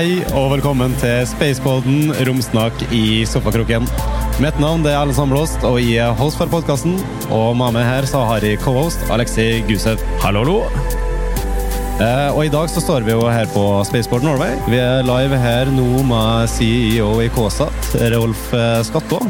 [0.00, 3.84] Hei og velkommen til Spacepoden, romsnakk i sofakroken.
[4.40, 6.94] Mitt navn er Erlend Sandblåst, og jeg er host for podkasten.
[7.28, 10.00] Og med meg her så har jeg co-host Alexei Gusev.
[10.22, 10.86] Hallo, hallo.
[12.00, 14.56] Eh, og i dag så står vi jo her på Spaceport Norway.
[14.72, 19.20] Vi er live her nå med CEO i KSAT, Rolf eh, Skattå.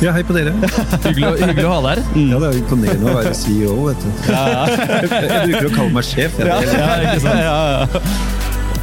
[0.00, 0.56] Ja, hei på dere.
[1.04, 2.02] Hyggelig, hyggelig å ha deg her.
[2.32, 4.10] Ja, Det er jo imponerende å være CEO, vet du.
[4.24, 6.40] Jeg bruker å kalle meg sjef.
[6.40, 7.44] Jeg, det, Ja, ikke sant?
[7.44, 8.36] Ja, ja.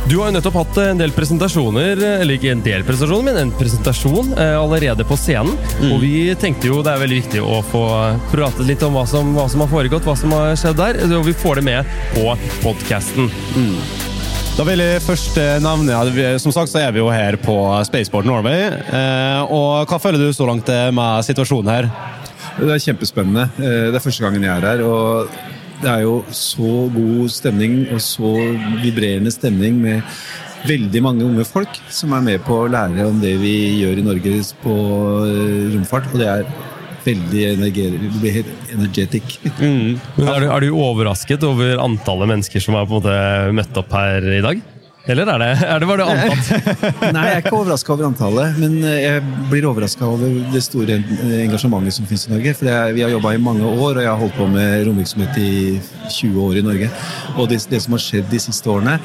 [0.06, 3.54] Du har jo nettopp hatt en del presentasjoner, eller ikke en del presentasjoner, men en
[3.58, 5.56] presentasjon eh, allerede på scenen.
[5.90, 7.82] Og vi tenkte jo det er veldig viktig å få
[8.30, 11.00] pratet litt om hva som, hva som har foregått, hva som har skjedd der.
[11.18, 13.32] Og vi får det med på podkasten.
[14.56, 17.36] Da vil jeg først eh, nevne at vi, Som sagt så er vi jo her
[17.42, 17.58] på
[17.90, 18.70] Spaceport Norway.
[18.86, 21.90] Eh, og hva føler du så langt eh, med situasjonen her?
[22.56, 23.50] det er kjempespennende.
[23.60, 24.86] Eh, Det er første gangen jeg er her.
[24.86, 25.34] og
[25.86, 28.32] det er jo så god stemning og så
[28.82, 30.02] vibrerende stemning med
[30.66, 34.06] veldig mange unge folk som er med på å lære om det vi gjør i
[34.06, 34.78] Norge på
[35.28, 36.10] eh, romfart.
[36.14, 36.48] Og det er
[37.06, 38.48] veldig energetic.
[38.74, 39.36] energetic.
[39.60, 43.78] Men er, du, er du overrasket over antallet mennesker som har på en måte møtt
[43.84, 44.64] opp her i dag?
[45.06, 46.78] Eller er det, er det var det antatt?
[47.14, 50.96] Nei, jeg er ikke overraska over antallet, men eh, jeg blir overraska over det store
[50.98, 52.54] eh, engasjementet som finnes i Norge.
[52.58, 55.38] For er, vi har jobba i mange år, og jeg har holdt på med romvirksomhet
[55.44, 55.52] i
[56.10, 56.90] 20 år i Norge.
[57.36, 58.98] Og det, det som har skjedd de siste årene,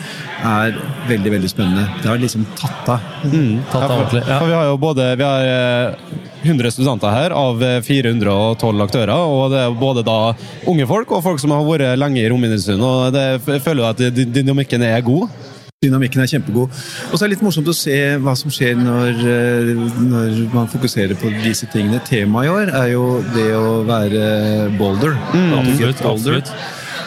[0.55, 1.85] er veldig veldig spennende.
[2.01, 3.05] Det har liksom tatt av.
[3.21, 4.25] Tatt av ordentlig.
[4.25, 4.41] For Ja.
[4.49, 9.13] vi har jo både vi har eh, 100 studenter her av eh, 412 aktører.
[9.21, 10.19] Og det er både da
[10.71, 12.81] unge folk og folk som har vært lenge i romindustrien.
[12.81, 15.29] Og det, jeg føler du at dynamikken er god.
[15.81, 16.75] Dynamikken er kjempegod.
[17.09, 19.71] Og så er det litt morsomt å se hva som skjer når, eh,
[20.11, 22.03] når man fokuserer på disse tingene.
[22.05, 24.27] Temaet i år er jo det å være
[24.77, 25.17] boulder.
[25.33, 26.37] absolutt, boulder.
[26.37, 26.53] absolutt.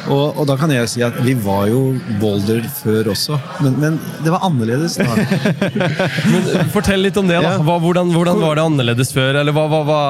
[0.08, 1.84] Og, og da kan jeg si at vi var jo
[2.18, 5.22] boulder før også, men, men det var annerledes da.
[6.34, 7.44] Men eh, fortell litt om det.
[7.46, 7.60] da.
[7.62, 9.38] Hva, hvordan, hvordan var det annerledes før?
[9.44, 10.02] Eller hva, hva, hva,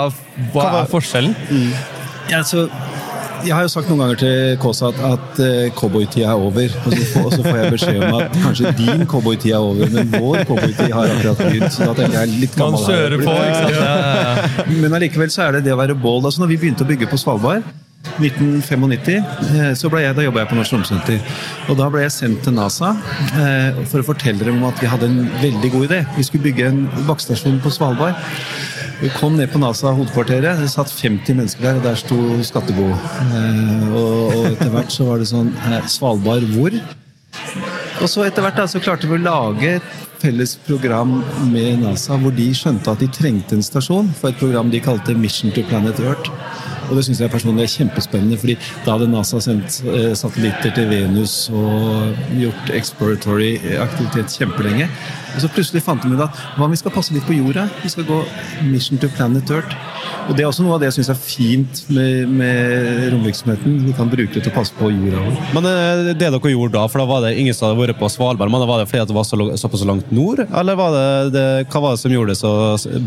[0.55, 1.35] hva er forskjellen?
[2.31, 2.69] Ja, så,
[3.43, 6.75] jeg har jo sagt noen ganger til Kåsa at, at uh, cowboytida er over.
[6.83, 9.93] Og så, får, og så får jeg beskjed om at kanskje din cowboytid er over,
[9.93, 11.69] men vår cowboytid har akkurat begynt.
[11.75, 12.99] Så da tenker jeg litt gammel her.
[12.99, 13.37] kjører på,
[13.77, 14.67] ja.
[14.83, 16.27] Men allikevel så er det det å være bold.
[16.29, 17.67] Altså når vi begynte å bygge på Svalbard,
[18.19, 19.23] 1995,
[19.55, 21.37] eh, så ble jeg, da jobba jeg på Norsk Romsenter.
[21.71, 22.91] Og da ble jeg sendt til NASA
[23.39, 26.01] eh, for å fortelle dem om at vi hadde en veldig god idé.
[26.17, 28.19] Vi skulle bygge en bakkestasjon på Svalbard.
[29.03, 30.61] Vi kom ned på NASA-hovedkvarteret.
[30.63, 32.85] Det satt 50 mennesker der, og der sto Skattebo.
[33.35, 35.49] Eh, og, etter hvert så var det sånn
[35.91, 36.77] Svalbard hvor?
[37.99, 39.89] Og så etter hvert da, så klarte vi å lage et
[40.23, 41.17] felles program
[41.51, 45.17] med NASA hvor de skjønte at de trengte en stasjon for et program de kalte
[45.19, 46.31] Mission to Planet Earth.
[46.89, 50.89] Og det syns jeg personlig er kjempespennende, fordi da hadde NASA sendt eh, satellitter til
[50.91, 54.89] Venus og gjort exploratory aktivitet kjempelenge.
[55.33, 57.66] Og så plutselig fant de ut at hva om vi skal passe litt på jorda?
[57.81, 58.19] Vi skal gå
[58.69, 59.73] Mission to Planet Earth.
[60.29, 63.79] Og det er også noe av det jeg syns er fint med, med romvirksomheten.
[63.88, 65.23] Vi kan bruke det til å passe på jorda.
[65.55, 68.11] Men eh, det dere gjorde da, for da var det ingen som hadde vært på
[68.13, 70.45] Svalbard, men var det fordi det var så, såpass langt nord?
[70.45, 72.53] Eller var det, det, hva var det som gjorde det så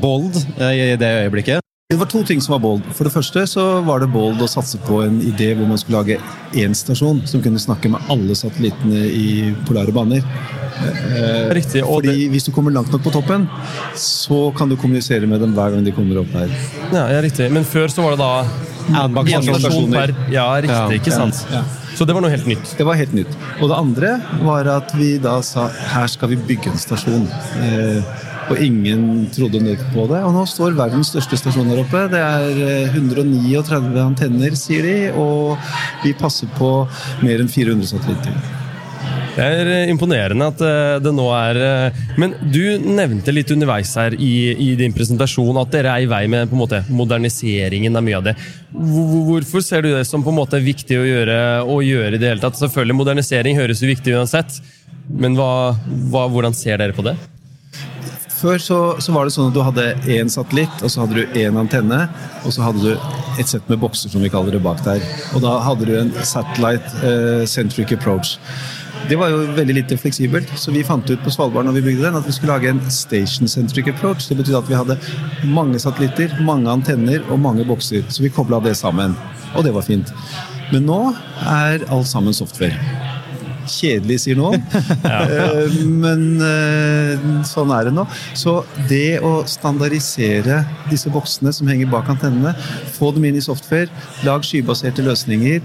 [0.03, 1.66] bold eh, i det øyeblikket?
[1.89, 2.87] Det var to ting som var bold.
[2.99, 6.01] For det første så var det bold å satse på en idé hvor man skulle
[6.01, 6.17] lage
[6.59, 10.25] én stasjon som kunne snakke med alle satellittene i polare baner.
[10.83, 11.85] Eh, Riktig.
[11.87, 13.47] Fordi det, hvis du kommer langt nok på toppen,
[14.03, 16.51] så kan du kommunisere med dem hver gang de kommer opp her.
[16.91, 17.53] ja, ja, riktig.
[17.55, 20.75] Men før så var det da én stasjon per Ja, riktig.
[20.75, 21.47] Ja, Ikke sant?
[21.55, 21.63] ja.
[21.97, 22.75] Så det var noe helt nytt.
[22.77, 23.31] Det var helt nytt.
[23.63, 27.31] Og det andre var at vi da sa her skal vi bygge en stasjon.
[27.63, 30.21] Eh, og ingen trodde nødt på det.
[30.27, 32.07] Og nå står verdens største stasjon der oppe.
[32.13, 35.57] Det er eh, 139 antenner, sier de, og
[36.05, 36.77] vi passer på
[37.25, 38.63] mer enn 400 satellitter.
[39.37, 43.93] Det er eh, imponerende at eh, det nå er eh, Men du nevnte litt underveis
[44.01, 48.01] her i, i din presentasjon at dere er i vei med på en måte moderniseringen
[48.01, 48.37] av mye av det.
[48.73, 51.39] Hvorfor ser du det som på en måte viktig å gjøre,
[51.69, 52.57] å gjøre i det hele tatt?
[52.63, 54.61] Selvfølgelig, modernisering høres jo viktig uansett,
[55.13, 55.77] men hva,
[56.09, 57.19] hva, hvordan ser dere på det?
[58.37, 61.39] Før så, så var det sånn at du hadde én satellitt, og så hadde du
[61.41, 62.03] én antenne,
[62.45, 65.05] og så hadde du et sett med bokser, som vi kaller det, bak der.
[65.33, 68.37] Og da hadde du en satellite eh, approach.
[69.09, 72.09] Det var jo veldig lite fleksibelt, så vi fant ut på Svalbard når vi bygde
[72.09, 74.29] den, at vi skulle lage en station-centric approach.
[74.29, 74.99] Det betydde at vi hadde
[75.47, 78.05] mange satellitter, mange antenner og mange bokser.
[78.11, 79.17] Så vi kobla det sammen,
[79.55, 80.13] og det var fint.
[80.73, 81.01] Men nå
[81.47, 83.06] er alt sammen software.
[83.67, 84.63] Kjedelig, sier noen.
[85.17, 88.05] Eh, Men eh, sånn er det nå.
[88.37, 88.59] Så
[88.91, 90.61] det å standardisere
[90.91, 92.53] disse boksene som henger bak antennene,
[92.97, 93.91] få dem inn i software,
[94.27, 95.63] lag skybaserte løsninger,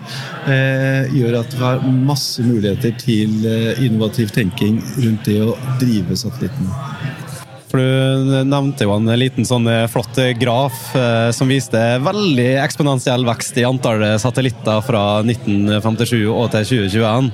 [0.51, 3.47] eh, gjør at vi har masse muligheter til
[3.83, 6.71] innovativ tenking rundt det å drive satellitten.
[7.71, 13.61] For Du nevnte jo en liten sånn flott graf eh, som viste veldig eksponentiell vekst
[13.61, 17.31] i antall satellitter fra 1957 og til 2021.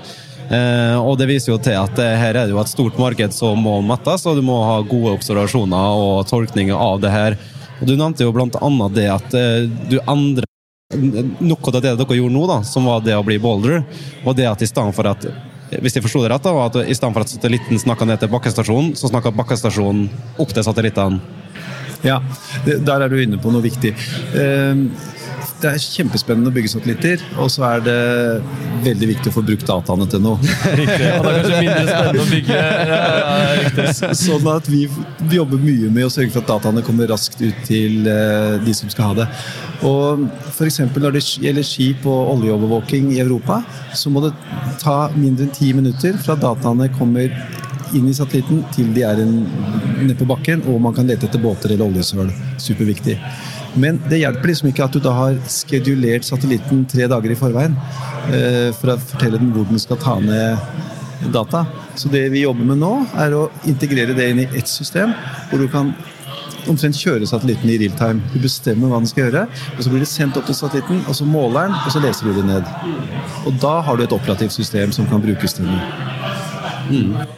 [0.47, 3.35] Eh, og det viser jo til at eh, her er det jo et stort marked
[3.35, 7.37] som må mettes, og du må ha gode observasjoner og tolkninger av det her.
[7.81, 10.47] Og Du nevnte jo annet det at eh, du endrer
[11.43, 13.83] noe av det dere gjorde nå, da, som var det å bli boulder,
[14.23, 15.27] og det at i stedet for at
[15.67, 18.21] hvis jeg forsto det rett, da, var at i stedet for at satellitten snakka ned
[18.21, 20.07] til bakkestasjonen, så snakka bakkestasjonen
[20.39, 21.19] opp til satellittene.
[22.05, 22.21] Ja,
[22.63, 23.91] der er du inne på noe viktig.
[24.37, 24.83] Eh,
[25.61, 27.97] Det er kjempespennende å bygge satellitter, og så er det
[28.85, 30.37] veldig viktig å få brukt dataene til noe.
[30.79, 31.09] Riktig.
[31.17, 32.59] Og det er kanskje mindre spennende å bygge
[32.91, 34.15] ja.
[34.27, 34.83] Sånn at vi,
[35.25, 38.75] vi jobber mye med å sørge for at dataene kommer raskt ut til uh, de
[38.77, 39.27] som skal ha det.
[39.87, 40.81] Og F.eks.
[40.97, 43.61] når det gjelder skip og oljeovervåking i Europa,
[43.97, 44.33] så må det
[44.81, 47.29] ta mindre enn ti minutter fra dataene kommer
[47.95, 51.73] inn i satellitten til de er nede på bakken, og man kan lete etter båter
[51.73, 52.31] eller oljesøl.
[52.61, 53.15] Superviktig.
[53.77, 57.77] Men det hjelper liksom ikke at du da har skedulert satellitten tre dager i forveien
[58.33, 61.65] eh, for å fortelle den hvor den skal ta ned data.
[61.95, 65.13] Så det vi jobber med nå, er å integrere det inn i ett system,
[65.49, 65.93] hvor du kan
[66.67, 68.21] omtrent kjøre satellitten i real time.
[68.33, 69.45] Du bestemmer hva den skal gjøre,
[69.75, 72.27] og så blir det sendt opp til satellitten, og så måler den, og så leser
[72.27, 72.71] du det ned.
[73.47, 77.37] Og da har du et operativt system som kan brukes til noe.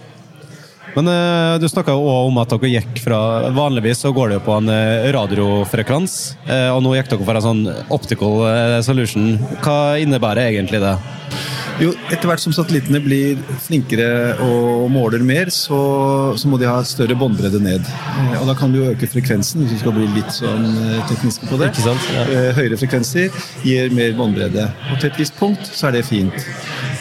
[0.95, 3.19] Men eh, du snakka jo også om at dere gikk fra
[3.55, 6.17] Vanligvis så går det jo på en eh, radiofrekvens,
[6.49, 7.63] eh, og nå gikk dere for en sånn
[7.93, 8.43] optical
[8.85, 9.37] solution.
[9.63, 10.97] Hva innebærer egentlig det?
[11.79, 15.77] Jo, etter hvert som satellittene blir flinkere og måler mer, så,
[16.35, 17.87] så må de ha større båndbredde ned.
[18.41, 20.67] Og da kan du jo øke frekvensen, hvis du skal bli litt sånn
[21.07, 21.71] teknisk på det.
[21.71, 22.25] Ikke sant, ja.
[22.57, 23.31] Høyere frekvenser
[23.63, 24.67] gir mer båndbredde.
[24.89, 26.35] Og til et visst punkt så er det fint.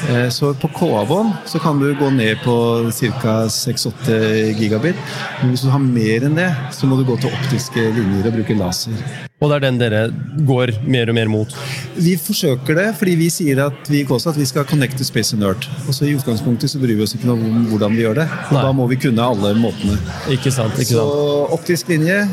[0.08, 2.54] Eh, Så på KA-bånd så kan du gå ned på
[2.92, 3.32] ca.
[3.50, 4.18] 6-8
[4.58, 4.96] gigabit.
[5.40, 8.36] Men hvis du har mer enn det, så må du gå til optiske linjer og
[8.38, 8.94] bruke laser.
[9.38, 10.00] Og det er den dere
[10.46, 11.52] går mer og mer mot.
[11.98, 15.44] Vi forsøker det, fordi vi sier at vi også at vi skal connecte space and
[15.46, 15.68] earth.
[15.86, 18.28] Og så I utgangspunktet så bryr vi oss ikke noe om hvordan vi gjør det.
[18.50, 19.98] Og da må vi kunne alle måtene.
[20.34, 20.74] Ikke sant?
[20.78, 21.54] ikke Så sant?
[21.58, 22.24] optisk linje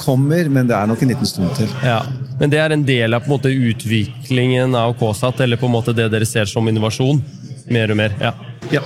[0.00, 1.68] kommer, men det er nok en liten stund til.
[1.84, 2.02] Ja.
[2.40, 5.74] Men det er en del av på en måte utviklingen av KSAT, eller på en
[5.74, 7.20] måte det dere ser som innovasjon?
[7.68, 8.14] Mer og mer?
[8.20, 8.32] Ja.
[8.72, 8.80] Ja.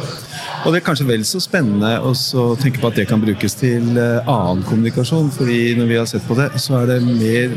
[0.64, 2.14] Og det er kanskje vel så spennende å
[2.60, 5.30] tenke på at det kan brukes til eh, annen kommunikasjon.
[5.30, 7.54] fordi når vi har sett på det, så er det mer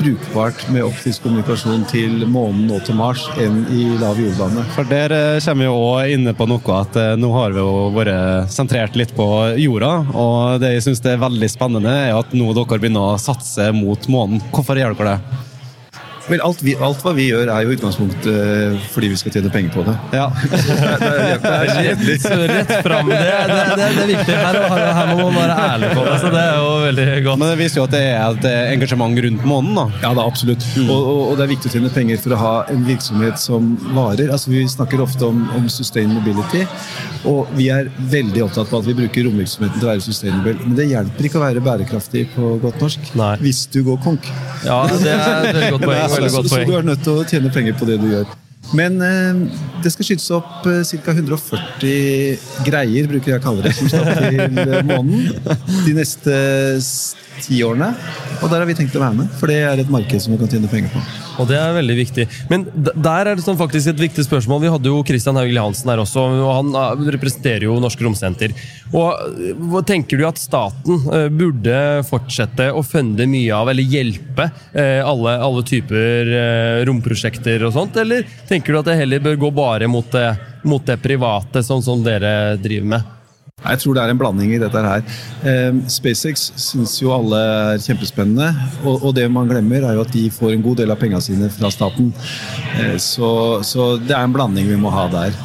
[0.00, 4.64] brukbart med optisk kommunikasjon til månen og til Mars enn i lav jordbane.
[4.74, 7.62] For der eh, kommer vi jo også inne på noe at eh, nå har vi
[7.62, 9.28] jo vært sentrert litt på
[9.60, 9.92] jorda.
[10.14, 14.10] Og det jeg syns er veldig spennende, er at nå dere begynner å satse mot
[14.12, 14.42] månen.
[14.54, 15.39] Hvorfor gjør dere det?
[16.28, 19.32] Vel, alt, vi, alt hva vi gjør, er jo i utgangspunktet eh, fordi vi skal
[19.34, 19.94] tjene penger på det.
[20.12, 20.26] Ja.
[20.36, 23.08] Rett, rett fram.
[23.08, 24.36] Det, det, det, det er viktig.
[24.36, 26.16] Her, her, her må man være ærlig på det.
[26.20, 27.40] Så det er jo veldig godt.
[27.40, 29.86] Men det viser jo at det er et eh, engasjement rundt månen, da.
[30.04, 30.66] Ja, da, absolutt.
[30.84, 33.72] Og, og, og det er viktig å tjene penger for å ha en virksomhet som
[33.96, 34.28] varer.
[34.28, 36.66] Altså, vi snakker ofte om, om sustainability,
[37.30, 40.56] og vi er veldig opptatt på at vi bruker romvirksomheten til å være sustainable.
[40.66, 43.32] Men det hjelper ikke å være bærekraftig på godt norsk Nei.
[43.42, 44.30] hvis du går konk.
[44.66, 46.08] Ja, det er et veldig godt poeng.
[46.26, 46.66] Veldig så, poeng.
[46.66, 48.38] så du er nødt til å tjene penger på det du gjør.
[48.76, 49.40] Men eh,
[49.82, 51.14] det skal skytes opp eh, ca.
[51.16, 56.36] 140 greier, bruker jeg å kalle det, som skal til måneden de neste
[57.40, 57.90] ti årene.
[58.40, 60.40] Og der har vi tenkt å være med, for det er et marked som vi
[60.42, 61.29] kan tjene penger på.
[61.40, 62.26] Og det er veldig viktig.
[62.50, 64.62] Men der er det sånn faktisk et viktig spørsmål.
[64.64, 68.54] Vi hadde jo Christian Haugli Hansen her også, og han eh, representerer jo Norsk Romsenter.
[68.92, 71.76] Og eh, Tenker du at staten eh, burde
[72.08, 76.34] fortsette å funde mye av, eller hjelpe eh, alle, alle typer
[76.86, 80.28] romprosjekter og sånt, eller tenker du at det heller bør gå bare mot det,
[80.68, 83.16] mot det private, sånn som dere driver med?
[83.60, 85.04] Jeg tror det er en blanding i dette her.
[85.44, 88.50] Eh, SpaceX syns jo alle er kjempespennende,
[88.84, 91.50] og, det man glemmer, er jo at de får en god del av pengene sine
[91.52, 92.12] fra staten.
[92.78, 95.36] Eh, så, så det er en blanding vi må ha der.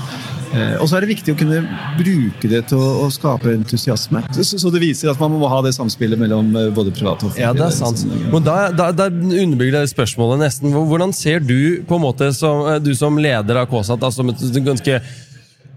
[0.55, 1.61] Eh, og så er det viktig å kunne
[1.97, 4.21] bruke det til å, skape entusiasme.
[4.35, 7.31] Så, så det viser at man må ha det samspillet mellom eh, både privat og
[7.31, 7.43] offentlig.
[7.43, 8.05] Ja, det er sant.
[8.31, 10.75] Men da, da, da underbygger det spørsmålet nesten.
[10.75, 14.61] Hvordan ser du på en måte som, du som leder av KSAT, altså som et
[14.65, 15.01] ganske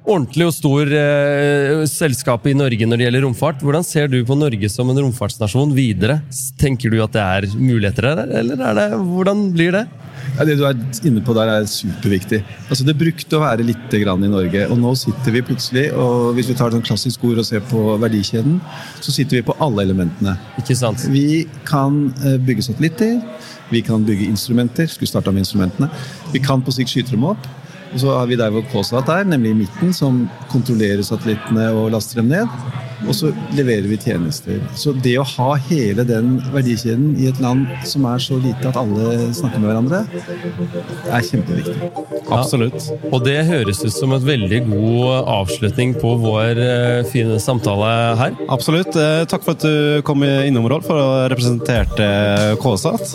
[0.09, 3.63] ordentlig og stor eh, selskap i Norge når det gjelder romfart.
[3.65, 6.21] Hvordan ser du på Norge som en romfartsnasjon videre?
[6.61, 9.85] Tenker du at det er muligheter der, eller er det, hvordan blir det?
[10.37, 12.41] Ja, det du er inne på der, er superviktig.
[12.69, 16.35] Altså, det brukte å være litt grann i Norge, og nå sitter vi plutselig og
[16.37, 18.59] Hvis vi tar et klassisk ord og ser på verdikjeden,
[19.01, 20.37] så sitter vi på alle elementene.
[20.61, 21.05] Ikke sant?
[21.13, 23.19] Vi kan eh, bygge satellitter,
[23.73, 24.89] vi kan bygge instrumenter.
[24.89, 25.91] Skulle starta med instrumentene.
[26.33, 27.49] Vi kan på sikt skyte dem opp.
[27.93, 32.21] Og så har vi der KSAT er, nemlig i midten, som kontrollerer satellittene og laster
[32.21, 32.88] dem ned.
[33.07, 34.59] Og så leverer vi tjenester.
[34.79, 38.79] Så det å ha hele den verdikjeden i et land som er så lite at
[38.81, 40.01] alle snakker med hverandre,
[41.09, 41.91] er kjempeviktig.
[42.35, 42.89] Absolutt.
[43.13, 48.37] Og det høres ut som et veldig god avslutning på vår eh, fine samtale her.
[48.53, 48.97] Absolutt.
[48.99, 53.15] Eh, Takk for at du kom innom, Rolf, for å representere KSAT.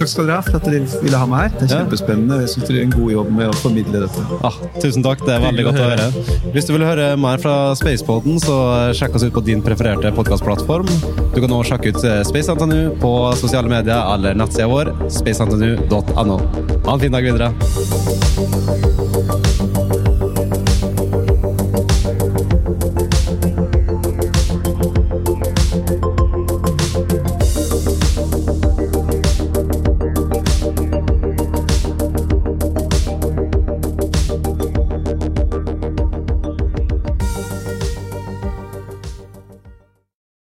[0.00, 1.56] Takk skal dere ha for at dere ville ha meg her.
[1.58, 2.40] Det er kjempespennende.
[2.44, 4.26] Jeg syns dere gjør en god jobb med å formidle dette.
[4.44, 6.08] Ah, tusen takk, det er veldig godt å høre.
[6.54, 8.58] Hvis du vil høre mer fra Spacepoden, så
[8.96, 10.86] sjekk oss ut på din prefererte podkastplattform.
[11.34, 16.40] Du kan nå sjekke ut eh, Space NTNU på sosiale medier eller nettsida vår spacentnu.no.
[16.86, 17.52] Ha en fin dag videre.